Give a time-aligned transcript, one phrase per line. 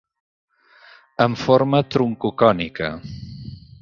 [1.25, 2.91] Amb forma troncocònica.